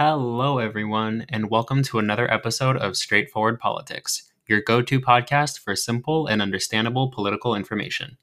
Hello, 0.00 0.58
everyone, 0.58 1.26
and 1.28 1.50
welcome 1.50 1.82
to 1.82 1.98
another 1.98 2.32
episode 2.32 2.76
of 2.76 2.96
Straightforward 2.96 3.58
Politics, 3.58 4.30
your 4.46 4.60
go 4.60 4.80
to 4.80 5.00
podcast 5.00 5.58
for 5.58 5.74
simple 5.74 6.28
and 6.28 6.40
understandable 6.40 7.10
political 7.10 7.56
information. 7.56 8.16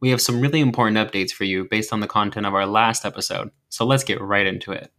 We 0.00 0.10
have 0.10 0.20
some 0.20 0.40
really 0.40 0.58
important 0.58 0.96
updates 0.96 1.30
for 1.30 1.44
you 1.44 1.68
based 1.70 1.92
on 1.92 2.00
the 2.00 2.08
content 2.08 2.46
of 2.46 2.54
our 2.54 2.66
last 2.66 3.04
episode, 3.04 3.52
so 3.68 3.86
let's 3.86 4.02
get 4.02 4.20
right 4.20 4.44
into 4.44 4.72
it. 4.72 4.90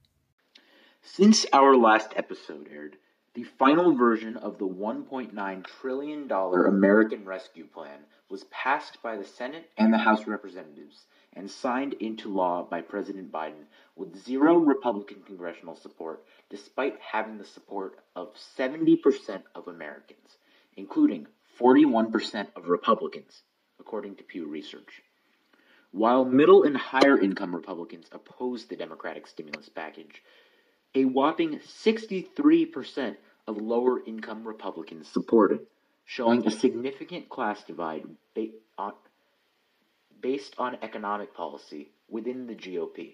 Since 1.02 1.46
our 1.52 1.76
last 1.76 2.14
episode 2.16 2.70
aired, 2.72 2.96
the 3.34 3.44
final 3.44 3.94
version 3.94 4.38
of 4.38 4.58
the 4.58 4.70
$1.9 4.70 5.68
trillion 5.82 6.32
American 6.32 7.26
Rescue 7.26 7.66
Plan 7.66 8.00
was 8.30 8.46
passed 8.46 9.04
by 9.04 9.18
the 9.18 9.26
Senate 9.26 9.70
and 9.78 9.92
the 9.92 9.98
House 9.98 10.22
of 10.22 10.30
Representatives 10.30 11.08
and 11.36 11.50
signed 11.50 11.94
into 12.00 12.34
law 12.34 12.64
by 12.64 12.82
President 12.82 13.32
Biden 13.32 13.66
with 13.96 14.24
zero 14.24 14.56
Republican 14.58 15.22
congressional 15.26 15.76
support, 15.76 16.24
despite 16.50 17.00
having 17.00 17.38
the 17.38 17.46
support 17.46 18.00
of 18.16 18.34
70% 18.58 19.44
of 19.54 19.68
Americans, 19.68 20.38
including 20.78 21.28
41% 21.60 22.48
of 22.56 22.68
Republicans, 22.68 23.42
according 23.80 24.16
to 24.16 24.24
Pew 24.24 24.48
Research. 24.48 25.02
While 25.92 26.26
middle 26.26 26.64
and 26.64 26.76
higher 26.76 27.18
income 27.18 27.56
Republicans 27.56 28.08
opposed 28.12 28.70
the 28.70 28.76
Democratic 28.76 29.28
stimulus 29.28 29.70
package, 29.70 30.22
a 30.94 31.06
whopping 31.06 31.60
63% 31.60 33.16
of 33.48 33.58
lower 33.58 34.04
income 34.06 34.48
Republicans 34.48 35.08
supported, 35.08 35.62
showing 36.06 36.46
a 36.46 36.52
significant 36.52 37.30
class 37.30 37.64
divide 37.64 38.04
based 40.26 40.56
on 40.58 40.76
economic 40.82 41.36
policy 41.36 41.92
within 42.10 42.48
the 42.48 42.56
GOP. 42.56 43.14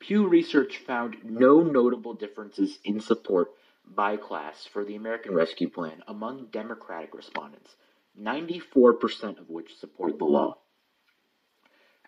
Pew 0.00 0.26
Research 0.26 0.78
found 0.78 1.16
no 1.22 1.62
notable 1.62 2.12
differences 2.12 2.80
in 2.84 2.98
support 2.98 3.52
by 3.86 4.16
class 4.16 4.66
for 4.66 4.84
the 4.84 4.96
American 4.96 5.32
Rescue 5.32 5.70
Plan 5.70 6.02
among 6.08 6.46
Democratic 6.46 7.14
respondents, 7.14 7.76
94% 8.20 9.38
of 9.38 9.48
which 9.48 9.76
support 9.76 10.18
the 10.18 10.24
law. 10.24 10.58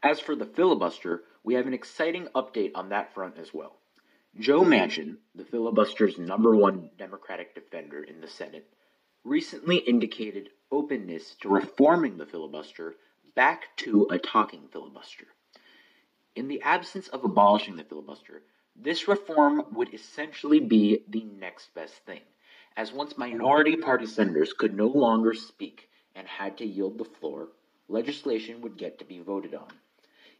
As 0.03 0.19
for 0.19 0.35
the 0.35 0.45
filibuster, 0.45 1.23
we 1.45 1.55
have 1.55 1.69
an 1.69 1.73
exciting 1.73 2.27
update 2.35 2.73
on 2.75 2.89
that 2.89 3.15
front 3.15 3.39
as 3.39 3.55
well. 3.55 3.77
Joe 4.41 4.63
Manchin, 4.63 5.19
the 5.37 5.45
filibuster's 5.45 6.19
number 6.19 6.57
one 6.57 6.91
Democratic 6.99 7.55
defender 7.55 8.03
in 8.03 8.21
the 8.21 8.27
Senate, 8.27 8.69
recently 9.23 9.77
indicated 9.77 10.49
openness 10.73 11.37
to 11.43 11.49
reforming 11.49 12.17
the 12.17 12.27
filibuster 12.27 12.97
back 13.35 13.77
to 13.77 14.07
a 14.11 14.19
talking 14.19 14.69
filibuster. 14.71 15.27
In 16.37 16.49
the 16.49 16.63
absence 16.63 17.09
of 17.09 17.25
abolishing 17.25 17.77
the 17.77 17.85
filibuster, 17.85 18.43
this 18.77 19.09
reform 19.09 19.65
would 19.73 19.95
essentially 19.95 20.61
be 20.61 21.05
the 21.09 21.25
next 21.39 21.75
best 21.75 21.95
thing, 22.07 22.23
as 22.77 22.93
once 22.93 23.17
minority 23.17 23.77
party 23.77 24.07
senators 24.07 24.53
could 24.53 24.77
no 24.77 24.89
longer 24.89 25.33
speak 25.33 25.89
and 26.15 26.27
had 26.27 26.59
to 26.59 26.67
yield 26.67 26.99
the 26.99 27.05
floor, 27.05 27.49
legislation 27.89 28.61
would 28.61 28.77
get 28.77 28.99
to 28.99 29.05
be 29.05 29.21
voted 29.21 29.55
on. 29.55 29.73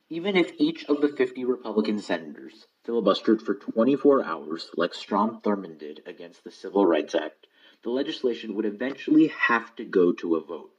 Even 0.09 0.37
if 0.37 0.53
each 0.59 0.85
of 0.85 1.01
the 1.01 1.09
50 1.09 1.45
Republican 1.45 1.99
senators 1.99 2.67
filibustered 2.85 3.41
for 3.41 3.55
24 3.55 4.25
hours, 4.25 4.71
like 4.77 4.95
Strom 4.95 5.41
Thurmond 5.41 5.79
did 5.79 6.03
against 6.07 6.45
the 6.45 6.51
Civil 6.51 6.87
Rights 6.87 7.15
Act, 7.15 7.47
the 7.83 7.91
legislation 7.91 8.55
would 8.55 8.67
eventually 8.67 9.29
have 9.29 9.75
to 9.77 9.85
go 9.85 10.13
to 10.13 10.37
a 10.37 10.45
vote. 10.45 10.74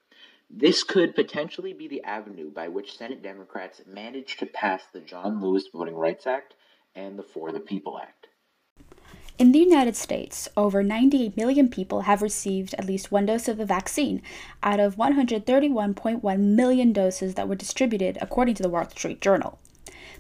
This 0.58 0.86
could 0.86 1.16
potentially 1.16 1.74
be 1.74 1.90
the 1.90 2.02
avenue 2.06 2.50
by 2.50 2.70
which 2.70 2.98
Senate 2.98 3.22
Democrats 3.22 3.82
manage 3.86 4.38
to 4.38 4.46
pass 4.46 4.84
the 4.86 5.02
John 5.02 5.42
Lewis 5.42 5.68
Voting 5.68 5.96
Rights 5.96 6.26
Act 6.26 6.54
and 6.96 7.20
the 7.20 7.24
For 7.24 7.52
the 7.52 7.60
People 7.60 8.00
Act. 8.00 8.28
In 9.38 9.52
the 9.52 9.60
United 9.60 9.98
States, 9.98 10.48
over 10.56 10.82
98 10.82 11.36
million 11.36 11.68
people 11.68 12.02
have 12.02 12.22
received 12.22 12.74
at 12.76 12.86
least 12.86 13.12
one 13.12 13.26
dose 13.26 13.50
of 13.50 13.58
the 13.58 13.66
vaccine 13.66 14.22
out 14.64 14.80
of 14.80 14.96
131.1 14.96 16.40
million 16.40 16.94
doses 16.94 17.36
that 17.36 17.50
were 17.50 17.56
distributed, 17.56 18.18
according 18.22 18.56
to 18.56 18.64
the 18.64 18.70
Wall 18.70 18.88
Street 18.88 19.20
Journal. 19.20 19.60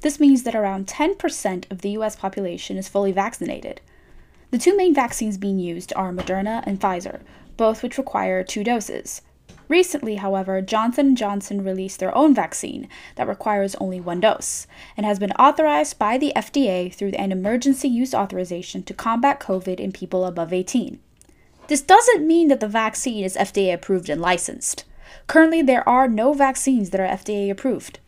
This 0.01 0.19
means 0.19 0.43
that 0.43 0.53
around 0.53 0.87
10% 0.87 1.71
of 1.71 1.79
the 1.79 1.91
US 1.91 2.17
population 2.17 2.75
is 2.75 2.89
fully 2.89 3.13
vaccinated. 3.13 3.79
The 4.51 4.57
two 4.57 4.75
main 4.75 4.93
vaccines 4.93 5.37
being 5.37 5.59
used 5.59 5.93
are 5.95 6.11
Moderna 6.11 6.61
and 6.67 6.77
Pfizer, 6.77 7.21
both 7.55 7.81
which 7.81 7.97
require 7.97 8.43
two 8.43 8.65
doses. 8.65 9.21
Recently, 9.67 10.15
however, 10.15 10.61
Johnson 10.61 11.15
& 11.15 11.17
Johnson 11.17 11.63
released 11.63 11.99
their 11.99 12.15
own 12.15 12.35
vaccine 12.35 12.87
that 13.15 13.27
requires 13.27 13.75
only 13.75 13.99
one 13.99 14.19
dose 14.19 14.67
and 14.95 15.05
has 15.05 15.17
been 15.17 15.31
authorized 15.33 15.97
by 15.97 16.17
the 16.17 16.33
FDA 16.35 16.93
through 16.93 17.09
an 17.09 17.31
emergency 17.31 17.87
use 17.87 18.13
authorization 18.13 18.83
to 18.83 18.93
combat 18.93 19.39
COVID 19.39 19.79
in 19.79 19.91
people 19.91 20.25
above 20.25 20.53
18. 20.53 20.99
This 21.67 21.81
doesn't 21.81 22.27
mean 22.27 22.47
that 22.49 22.59
the 22.59 22.67
vaccine 22.67 23.25
is 23.25 23.35
FDA 23.35 23.73
approved 23.73 24.09
and 24.09 24.21
licensed. 24.21 24.85
Currently, 25.25 25.63
there 25.63 25.87
are 25.89 26.07
no 26.07 26.33
vaccines 26.33 26.91
that 26.91 27.01
are 27.01 27.07
FDA 27.07 27.49
approved. 27.49 27.99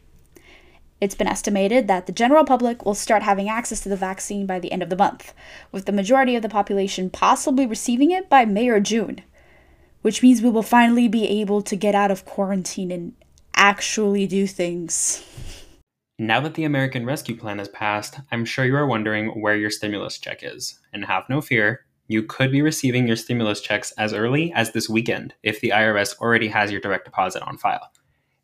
It's 1.01 1.15
been 1.15 1.27
estimated 1.27 1.87
that 1.87 2.05
the 2.05 2.11
general 2.11 2.43
public 2.43 2.85
will 2.85 2.95
start 2.95 3.23
having 3.23 3.49
access 3.49 3.81
to 3.81 3.89
the 3.89 3.95
vaccine 3.95 4.45
by 4.45 4.59
the 4.59 4.71
end 4.71 4.83
of 4.83 4.89
the 4.89 4.95
month, 4.95 5.33
with 5.71 5.85
the 5.85 5.91
majority 5.91 6.35
of 6.35 6.43
the 6.43 6.49
population 6.49 7.09
possibly 7.09 7.65
receiving 7.65 8.11
it 8.11 8.29
by 8.29 8.45
May 8.45 8.67
or 8.69 8.79
June 8.79 9.21
which 10.01 10.21
means 10.21 10.41
we 10.41 10.49
will 10.49 10.63
finally 10.63 11.07
be 11.07 11.27
able 11.27 11.61
to 11.61 11.75
get 11.75 11.95
out 11.95 12.11
of 12.11 12.25
quarantine 12.25 12.91
and 12.91 13.13
actually 13.55 14.27
do 14.27 14.47
things. 14.47 15.23
Now 16.19 16.39
that 16.41 16.55
the 16.55 16.63
American 16.63 17.05
Rescue 17.05 17.35
Plan 17.37 17.59
has 17.59 17.69
passed, 17.69 18.19
I'm 18.31 18.45
sure 18.45 18.65
you 18.65 18.75
are 18.75 18.87
wondering 18.87 19.39
where 19.41 19.55
your 19.55 19.69
stimulus 19.69 20.17
check 20.17 20.39
is. 20.41 20.79
And 20.91 21.05
have 21.05 21.25
no 21.29 21.41
fear, 21.41 21.85
you 22.07 22.23
could 22.23 22.51
be 22.51 22.61
receiving 22.61 23.05
your 23.05 23.15
stimulus 23.15 23.61
checks 23.61 23.91
as 23.99 24.13
early 24.13 24.51
as 24.53 24.71
this 24.71 24.89
weekend 24.89 25.35
if 25.43 25.61
the 25.61 25.73
IRS 25.75 26.17
already 26.19 26.47
has 26.47 26.71
your 26.71 26.81
direct 26.81 27.05
deposit 27.05 27.43
on 27.43 27.57
file. 27.57 27.91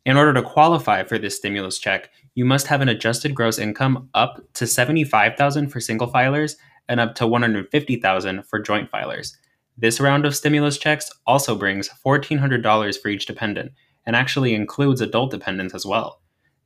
In 0.04 0.18
order 0.18 0.34
to 0.34 0.42
qualify 0.42 1.02
for 1.02 1.18
this 1.18 1.36
stimulus 1.36 1.78
check, 1.78 2.10
you 2.34 2.44
must 2.44 2.66
have 2.66 2.82
an 2.82 2.90
adjusted 2.90 3.34
gross 3.34 3.58
income 3.58 4.10
up 4.12 4.40
to 4.54 4.66
75,000 4.66 5.68
for 5.68 5.80
single 5.80 6.12
filers 6.12 6.56
and 6.88 7.00
up 7.00 7.14
to 7.14 7.26
150,000 7.26 8.46
for 8.46 8.58
joint 8.60 8.90
filers. 8.90 9.36
This 9.76 10.00
round 10.00 10.24
of 10.24 10.36
stimulus 10.36 10.78
checks 10.78 11.10
also 11.26 11.56
brings 11.56 11.88
$1,400 12.04 13.00
for 13.00 13.08
each 13.08 13.26
dependent 13.26 13.72
and 14.06 14.14
actually 14.14 14.54
includes 14.54 15.00
adult 15.00 15.30
dependents 15.30 15.74
as 15.74 15.84
well. 15.84 16.20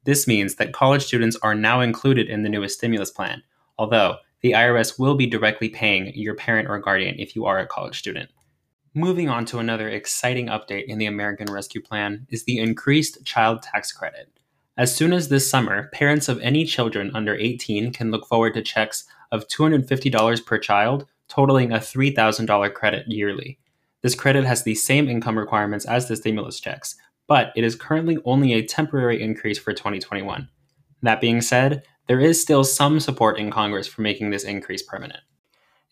This 0.04 0.26
means 0.26 0.56
that 0.56 0.72
college 0.72 1.04
students 1.04 1.36
are 1.42 1.54
now 1.54 1.80
included 1.80 2.28
in 2.28 2.42
the 2.42 2.48
newest 2.48 2.78
stimulus 2.78 3.10
plan, 3.10 3.42
although 3.78 4.16
the 4.40 4.52
IRS 4.52 4.98
will 4.98 5.14
be 5.14 5.26
directly 5.26 5.68
paying 5.68 6.12
your 6.14 6.34
parent 6.34 6.68
or 6.68 6.78
guardian 6.78 7.16
if 7.18 7.34
you 7.34 7.46
are 7.46 7.58
a 7.58 7.66
college 7.66 7.98
student. 7.98 8.30
Moving 8.94 9.28
on 9.28 9.44
to 9.46 9.58
another 9.58 9.88
exciting 9.88 10.46
update 10.46 10.84
in 10.86 10.98
the 10.98 11.06
American 11.06 11.52
Rescue 11.52 11.82
Plan 11.82 12.26
is 12.30 12.44
the 12.44 12.58
increased 12.58 13.24
child 13.24 13.62
tax 13.62 13.92
credit. 13.92 14.30
As 14.76 14.94
soon 14.94 15.12
as 15.12 15.28
this 15.28 15.50
summer, 15.50 15.88
parents 15.92 16.28
of 16.28 16.40
any 16.40 16.64
children 16.64 17.10
under 17.14 17.34
18 17.34 17.92
can 17.92 18.10
look 18.10 18.26
forward 18.26 18.54
to 18.54 18.62
checks 18.62 19.04
of 19.32 19.48
$250 19.48 20.46
per 20.46 20.58
child 20.58 21.06
totaling 21.28 21.72
a 21.72 21.78
$3,000 21.78 22.74
credit 22.74 23.06
yearly. 23.08 23.58
This 24.02 24.14
credit 24.14 24.44
has 24.44 24.62
the 24.62 24.74
same 24.74 25.08
income 25.08 25.38
requirements 25.38 25.84
as 25.84 26.08
the 26.08 26.16
stimulus 26.16 26.60
checks, 26.60 26.96
but 27.26 27.52
it 27.56 27.64
is 27.64 27.74
currently 27.74 28.18
only 28.24 28.52
a 28.52 28.66
temporary 28.66 29.22
increase 29.22 29.58
for 29.58 29.72
2021. 29.72 30.48
That 31.02 31.20
being 31.20 31.40
said, 31.40 31.82
there 32.06 32.20
is 32.20 32.40
still 32.40 32.64
some 32.64 33.00
support 33.00 33.38
in 33.38 33.50
Congress 33.50 33.86
for 33.86 34.02
making 34.02 34.30
this 34.30 34.44
increase 34.44 34.82
permanent. 34.82 35.20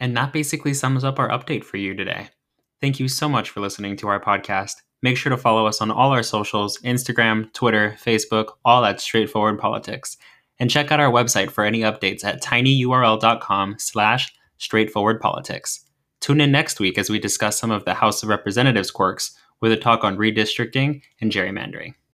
And 0.00 0.16
that 0.16 0.32
basically 0.32 0.74
sums 0.74 1.04
up 1.04 1.18
our 1.18 1.28
update 1.28 1.64
for 1.64 1.76
you 1.76 1.94
today. 1.94 2.28
Thank 2.80 3.00
you 3.00 3.08
so 3.08 3.28
much 3.28 3.50
for 3.50 3.60
listening 3.60 3.96
to 3.98 4.08
our 4.08 4.20
podcast. 4.20 4.74
Make 5.02 5.16
sure 5.16 5.30
to 5.30 5.36
follow 5.36 5.66
us 5.66 5.80
on 5.80 5.90
all 5.90 6.10
our 6.10 6.22
socials 6.22 6.78
Instagram, 6.78 7.52
Twitter, 7.52 7.96
Facebook, 8.02 8.52
all 8.64 8.84
at 8.84 9.00
Straightforward 9.00 9.58
Politics. 9.58 10.16
And 10.58 10.70
check 10.70 10.90
out 10.90 11.00
our 11.00 11.10
website 11.10 11.50
for 11.50 11.64
any 11.64 11.80
updates 11.80 12.24
at 12.24 12.42
tinyurl.com 12.42 13.76
slash 13.78 14.34
straightforward 14.58 15.20
politics. 15.20 15.84
Tune 16.20 16.40
in 16.40 16.50
next 16.50 16.80
week 16.80 16.98
as 16.98 17.10
we 17.10 17.18
discuss 17.18 17.58
some 17.58 17.70
of 17.70 17.84
the 17.84 17.94
House 17.94 18.22
of 18.22 18.28
Representatives 18.28 18.90
quirks 18.90 19.36
with 19.60 19.72
a 19.72 19.76
talk 19.76 20.04
on 20.04 20.16
redistricting 20.16 21.02
and 21.20 21.30
gerrymandering. 21.30 21.94